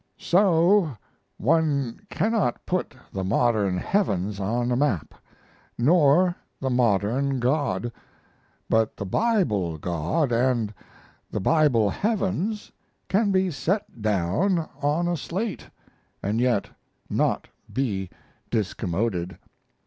[0.17, 0.97] ]So
[1.37, 5.13] one cannot put the modern heavens on a map,
[5.77, 7.91] nor the modern God;
[8.67, 10.73] but the Bible God and
[11.29, 12.71] the Bible heavens
[13.09, 15.69] can be set down on a slate
[16.23, 16.71] and yet
[17.07, 18.09] not be
[18.49, 19.37] discommoded....